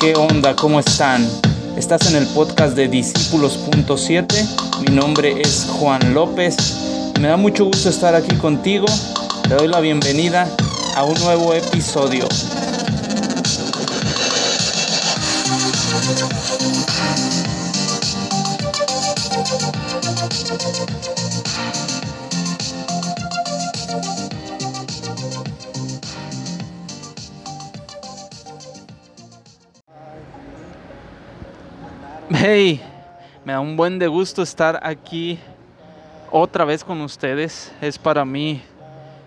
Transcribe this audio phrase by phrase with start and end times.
[0.00, 0.54] ¿Qué onda?
[0.54, 1.26] ¿Cómo están?
[1.76, 4.80] Estás en el podcast de Discípulos.7.
[4.80, 6.56] Mi nombre es Juan López.
[7.20, 8.86] Me da mucho gusto estar aquí contigo.
[9.48, 10.48] Te doy la bienvenida
[10.94, 12.28] a un nuevo episodio.
[32.48, 32.80] Hey,
[33.44, 35.36] me da un buen de gusto estar aquí
[36.30, 37.72] otra vez con ustedes.
[37.80, 38.62] Es para mí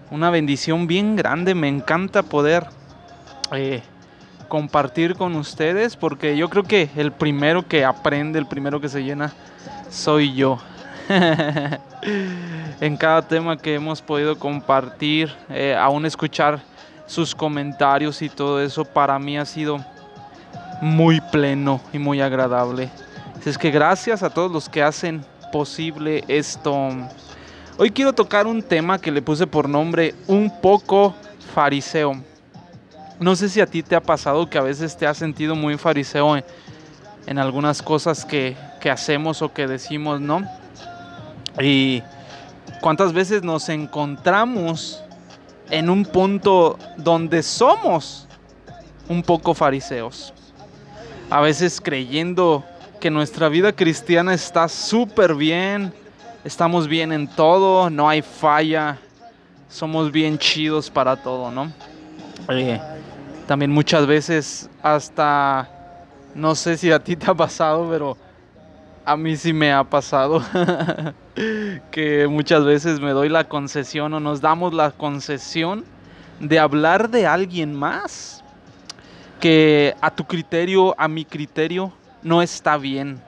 [0.09, 1.54] una bendición bien grande.
[1.54, 2.66] Me encanta poder
[3.52, 3.82] eh,
[4.48, 9.04] compartir con ustedes porque yo creo que el primero que aprende, el primero que se
[9.04, 9.34] llena,
[9.90, 10.58] soy yo.
[12.80, 16.62] en cada tema que hemos podido compartir, eh, aún escuchar
[17.06, 19.84] sus comentarios y todo eso, para mí ha sido
[20.81, 22.90] muy pleno y muy agradable.
[23.40, 25.23] Así es que gracias a todos los que hacen
[25.54, 26.90] posible esto.
[27.78, 31.16] Hoy quiero tocar un tema que le puse por nombre un poco
[31.54, 32.22] fariseo.
[33.18, 35.78] No sé si a ti te ha pasado que a veces te has sentido muy
[35.78, 40.44] fariseo en, algunas cosas que, que hacemos o que decimos, ¿no?
[41.62, 42.03] Y
[42.81, 45.02] cuántas veces nos encontramos
[45.70, 48.28] en un punto donde somos
[49.08, 50.34] un poco fariseos
[51.30, 52.66] a veces creyendo
[53.00, 55.94] que nuestra vida cristiana está súper bien,
[56.44, 58.97] estamos bien en todo, no hay falla,
[59.69, 61.72] somos bien chidos para todo, ¿no?
[63.47, 65.69] También muchas veces hasta,
[66.36, 68.17] no sé si a ti te ha pasado, pero
[69.06, 70.44] a mí sí me ha pasado
[71.91, 75.86] que muchas veces me doy la concesión o nos damos la concesión
[76.39, 78.44] de hablar de alguien más
[79.39, 83.22] que a tu criterio, a mi criterio, no está bien.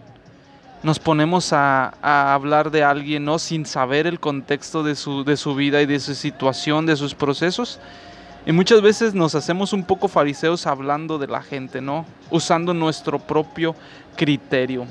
[0.84, 3.38] Nos ponemos a, hablar de alguien ¿no?
[3.38, 7.14] sin saber el contexto de su, de su vida y de su situación, de sus
[7.14, 7.80] procesos.
[8.46, 12.08] Y muchas veces nos hacemos un poco fariseos hablando de la gente, ¿no?
[12.32, 13.76] Usando nuestro propio
[14.16, 14.88] criterio.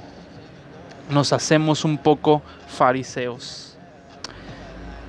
[1.11, 3.77] Nos hacemos un poco fariseos.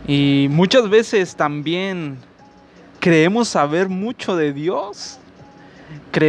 [0.08, 2.18] Y muchas veces también
[3.00, 5.19] creemos saber mucho de Dios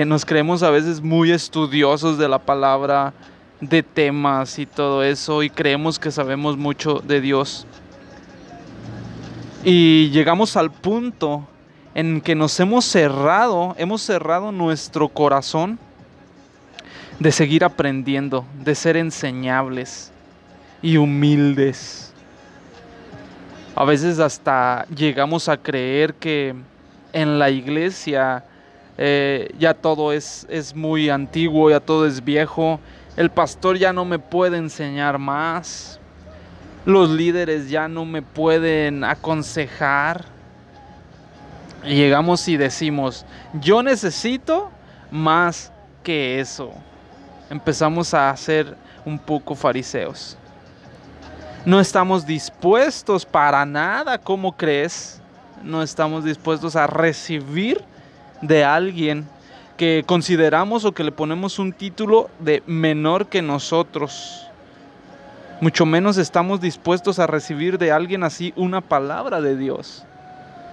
[0.07, 3.13] nos creemos a veces muy estudiosos de la palabra,
[3.61, 7.67] de temas y todo eso, y creemos que sabemos mucho de Dios.
[9.65, 11.47] Y llegamos al punto
[11.95, 15.79] en que nos hemos cerrado, hemos cerrado nuestro corazón
[17.19, 20.11] de seguir aprendiendo, de ser enseñables
[20.81, 22.13] y humildes.
[23.75, 26.55] A veces hasta llegamos a creer que
[27.13, 28.45] en la iglesia
[28.99, 32.79] eh, ya todo es, es muy antiguo, ya todo es viejo,
[33.17, 36.01] el pastor ya no me puede enseñar más,
[36.85, 40.25] los líderes ya no me pueden aconsejar.
[41.85, 43.27] Y llegamos y decimos,
[43.61, 44.71] yo necesito
[45.11, 45.73] más
[46.03, 46.73] que eso.
[47.51, 50.37] Empezamos a ser un poco fariseos.
[51.65, 55.21] No estamos dispuestos para nada, ¿cómo crees?
[55.63, 57.85] No estamos dispuestos a recibir
[58.43, 59.27] de alguien
[59.77, 64.47] que consideramos o que le ponemos un título de menor que nosotros.
[65.61, 70.05] Mucho menos estamos dispuestos a recibir de alguien así una palabra de Dios.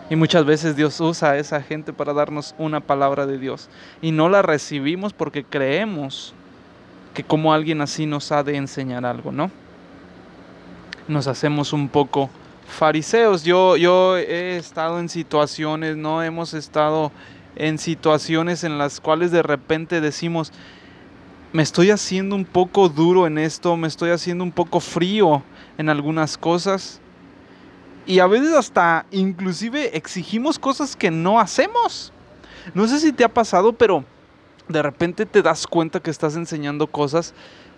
[0.09, 3.69] Y muchas veces Dios usa a esa gente para darnos una palabra de Dios.
[4.01, 6.34] Y no la recibimos porque creemos
[7.13, 9.51] que como alguien así nos ha de enseñar algo, ¿no?
[11.07, 12.30] Nos hacemos un poco
[12.68, 13.44] fariseos.
[13.44, 16.24] Yo, yo he estado en situaciones, ¿no?
[16.24, 17.12] Hemos estado
[17.55, 20.51] en situaciones en las cuales de repente decimos,
[21.51, 25.43] me estoy haciendo un poco duro en esto, me estoy haciendo un poco frío
[25.77, 27.01] en algunas cosas.
[28.05, 32.11] Y a veces hasta inclusive exigimos cosas que no hacemos.
[32.73, 34.03] No sé si te ha pasado, pero
[34.68, 37.33] de repente te das cuenta que estás enseñando cosas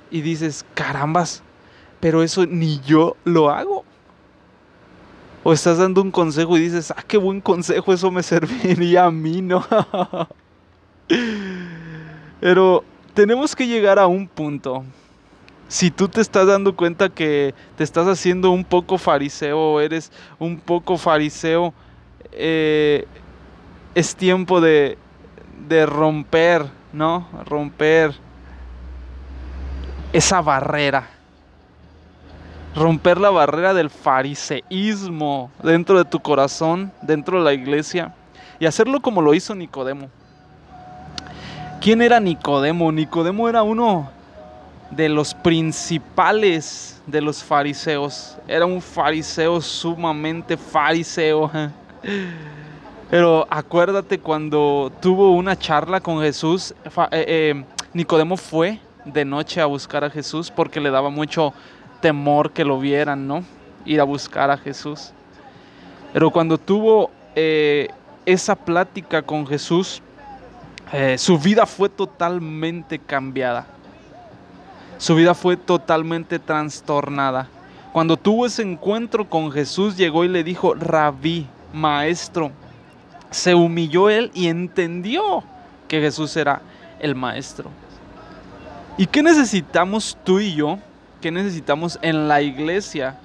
[0.10, 1.42] y dices, carambas,
[2.00, 3.86] pero eso ni yo lo hago.
[5.44, 9.12] O estás dando un consejo y dices, ah, qué buen consejo, eso me serviría a
[9.12, 9.66] mí, ¿no?
[12.40, 12.84] Pero
[13.14, 14.84] tenemos que llegar a un punto.
[15.68, 20.12] Si tú te estás dando cuenta que te estás haciendo un poco fariseo o eres
[20.38, 21.74] un poco fariseo,
[22.34, 23.08] eh,
[23.96, 24.98] es tiempo de,
[25.68, 27.28] de romper, ¿no?
[27.46, 28.14] Romper
[30.14, 31.21] esa barrera
[32.76, 38.14] romper la barrera del fariseísmo dentro de tu corazón, dentro de la iglesia,
[38.60, 40.10] y hacerlo como lo hizo Nicodemo.
[41.82, 42.92] ¿Quién era Nicodemo?
[42.92, 44.10] Nicodemo era uno
[44.92, 48.38] de los principales de los fariseos.
[48.48, 51.50] Era un fariseo sumamente fariseo.
[53.10, 57.64] Pero acuérdate cuando tuvo una charla con Jesús, eh, eh,
[57.94, 61.54] Nicodemo fue de noche a buscar a Jesús porque le daba mucho
[62.01, 63.44] temor que lo vieran, ¿no?
[63.86, 65.12] Ir a buscar a Jesús.
[66.13, 67.88] Pero cuando tuvo eh,
[68.25, 70.01] esa plática con Jesús,
[71.15, 73.65] su vida fue totalmente cambiada
[75.01, 77.48] su vida fue totalmente trastornada.
[77.92, 82.51] Cuando tuvo ese encuentro con Jesús, llegó y le dijo, rabí, maestro.
[83.31, 85.44] Se humilló él y entendió
[85.88, 86.62] que Jesús era
[87.00, 87.71] el maestro.
[88.95, 90.77] ¿Y qué necesitamos tú y yo?
[91.22, 93.16] ¿Qué necesitamos en la iglesia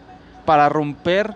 [0.45, 1.35] para romper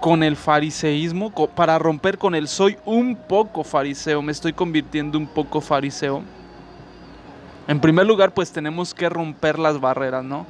[0.00, 5.28] con el fariseísmo, para romper con el soy un poco fariseo, me estoy convirtiendo un
[5.28, 6.22] poco fariseo?
[7.68, 10.44] En primer lugar, pues tenemos que romper las barreras, ¿no?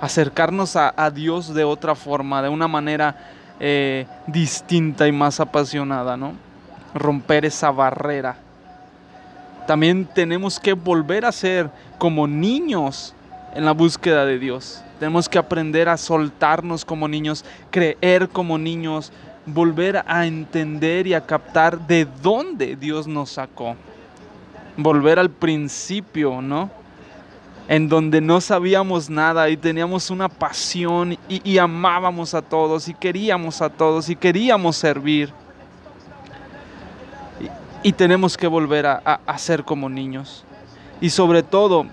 [0.00, 3.16] Acercarnos a, Dios de otra forma, de una manera
[3.58, 6.34] eh, distinta y más apasionada, ¿no?
[6.94, 8.36] Romper esa barrera.
[9.66, 13.12] También tenemos que volver a ser como niños
[13.56, 14.82] en la búsqueda de Dios.
[14.98, 19.12] Tenemos que aprender a soltarnos como niños, creer como niños,
[19.46, 23.76] volver a entender y a captar de dónde Dios nos sacó
[24.76, 26.70] volver al principio, ¿no?
[27.68, 33.60] En donde no sabíamos nada y teníamos una pasión y, amábamos a todos y queríamos
[33.60, 35.32] a todos y queríamos servir.
[37.82, 40.44] Y, tenemos que volver a, a ser como niños.
[41.00, 41.86] Y sobre todo,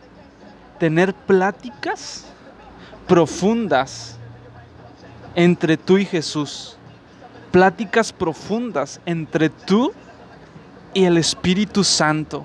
[0.83, 2.25] tener pláticas
[3.07, 4.17] profundas
[5.33, 6.75] entre tú y Jesús.
[7.51, 9.93] Pláticas profundas entre tú
[10.93, 12.43] y el Espíritu Santo.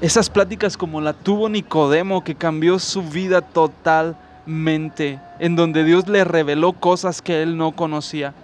[0.00, 6.24] Esas pláticas como la tuvo Nicodemo que cambió su vida totalmente, en donde Dios le
[6.24, 8.34] reveló cosas que él no conocía,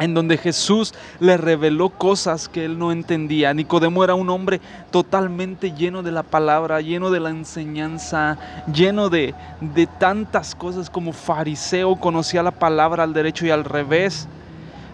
[0.00, 3.54] en donde Jesús le reveló cosas que él no entendía.
[3.54, 4.60] Nicodemo era un hombre
[4.90, 8.38] totalmente lleno de la palabra, lleno de la enseñanza,
[8.72, 14.26] lleno de, de tantas cosas como fariseo, conocía la palabra al derecho y al revés,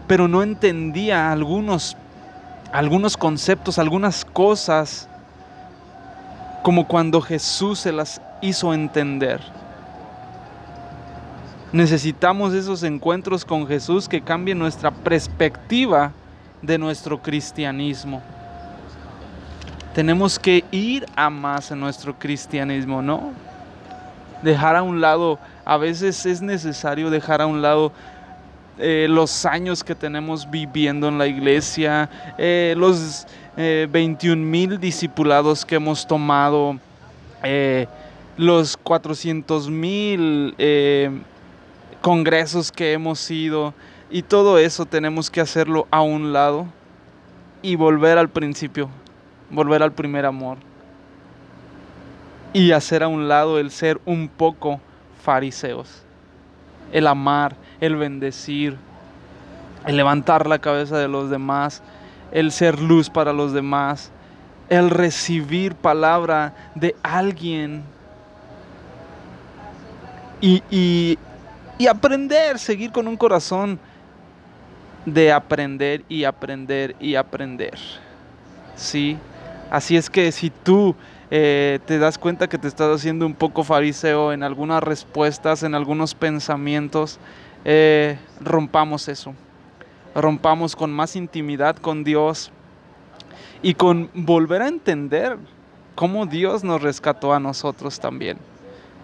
[0.09, 1.97] pero no entendía algunos,
[2.73, 5.09] algunos conceptos, algunas cosas
[6.63, 9.41] como cuando Jesús se las hizo entender.
[11.73, 16.13] Necesitamos esos encuentros con Jesús que cambien nuestra perspectiva
[16.63, 18.23] de nuestro cristianismo.
[19.95, 23.33] Tenemos que ir a más en nuestro cristianismo, ¿no?
[24.43, 27.93] Dejar a un lado, a veces es necesario dejar a un lado
[28.79, 33.27] eh, los años que tenemos viviendo en la iglesia, eh, los
[33.57, 36.79] 21 eh, mil discipulados que hemos tomado,
[37.43, 37.87] eh,
[38.37, 40.55] los 400 mil
[42.07, 43.75] congresos que hemos ido
[44.13, 46.67] y todo eso tenemos que hacerlo a un lado
[47.63, 48.89] y volver al principio,
[49.51, 50.59] volver al primer amor.
[52.53, 54.81] Y hacer a un lado el ser un poco
[55.25, 56.05] fariseos,
[56.93, 58.77] el amar, el bendecir,
[59.85, 61.83] el levantar la cabeza de los demás,
[62.31, 64.13] el ser luz para los demás,
[64.69, 67.83] el recibir palabra de alguien.
[70.41, 71.19] Y, y,
[71.85, 73.79] aprender, seguir con un corazón
[75.05, 77.79] de aprender y aprender y aprender.
[78.75, 79.19] ¿Sí?
[79.71, 80.95] Así es que si tú
[81.31, 85.75] eh, te das cuenta que te estás haciendo un poco fariseo en algunas respuestas, en
[85.75, 87.19] algunos pensamientos,
[87.65, 89.35] eh, rompamos eso
[90.17, 92.51] rompamos con más intimidad con Dios
[93.63, 95.37] y con volver a entender
[95.95, 98.39] cómo Dios nos rescató a nosotros también,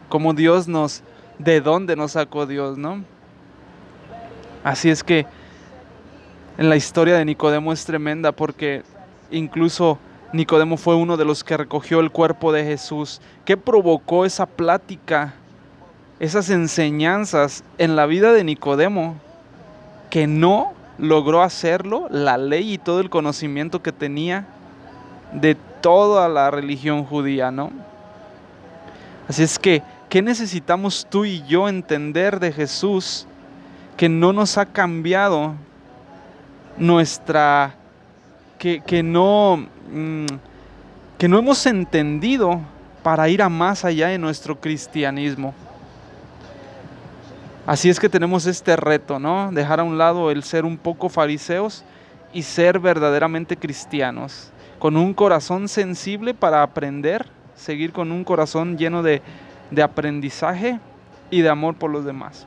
[0.08, 1.02] cómo Dios nos,
[1.42, 3.04] de dónde nos sacó Dios, ¿no?
[4.64, 5.26] Así es que
[6.58, 8.82] en la historia de Nicodemo es tremenda porque
[9.30, 9.98] incluso
[10.32, 13.20] Nicodemo fue uno de los que recogió el cuerpo de Jesús.
[13.44, 15.34] ¿Qué provocó esa plática,
[16.20, 19.16] esas enseñanzas en la vida de Nicodemo?
[20.10, 24.46] Que no logró hacerlo, la ley y todo el conocimiento que tenía
[25.32, 27.70] de toda la religión judía, ¿no?
[29.28, 29.82] Así es que,
[30.12, 33.26] ¿qué necesitamos tú y yo entender de Jesús
[33.96, 35.54] que no nos ha cambiado
[36.76, 37.76] nuestra,
[38.58, 40.26] que, que no, mm,
[41.16, 42.60] que no hemos entendido
[43.02, 45.54] para ir a más allá de nuestro cristianismo?
[47.66, 49.50] Así es que tenemos este reto, ¿no?
[49.50, 51.84] Dejar a un lado el ser un poco fariseos
[52.34, 57.24] y ser verdaderamente cristianos, con un corazón sensible para aprender,
[57.56, 59.22] seguir con un corazón lleno de,
[59.72, 60.78] de aprendizaje
[61.30, 62.46] y de amor por los demás.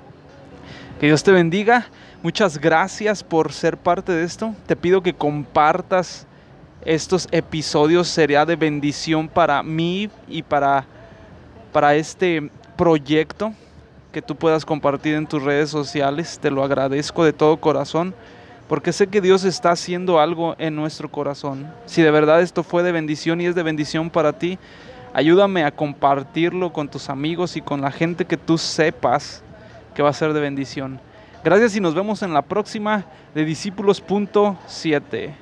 [0.99, 1.87] Que Dios te bendiga.
[2.23, 4.55] Muchas gracias por ser parte de esto.
[4.65, 6.25] Te pido que compartas
[6.85, 8.07] estos episodios.
[8.07, 10.85] Sería de bendición para mí y para,
[11.73, 13.53] para este proyecto
[14.13, 16.39] que tú puedas compartir en tus redes sociales.
[16.41, 18.15] Te lo agradezco de todo corazón
[18.67, 21.67] porque sé que Dios está haciendo algo en nuestro corazón.
[21.85, 24.57] Si de verdad esto fue de bendición y es de bendición para ti,
[25.15, 29.41] ayúdame a compartirlo con tus amigos y con la gente que tú sepas
[29.93, 30.99] que va a ser de bendición.
[31.41, 35.33] Gracias y nos vemos en la próxima de Discípulos.7.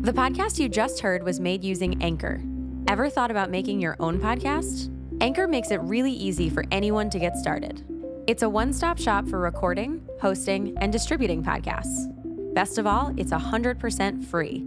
[0.00, 2.40] The podcast you just heard was made using Anchor.
[2.88, 4.90] Ever thought about making your own podcast?
[5.20, 7.84] Anchor makes it really easy for anyone to get started.
[8.26, 12.12] It's a one stop shop for recording, hosting, and distributing podcasts.
[12.52, 14.66] Best of all, it's 100% free.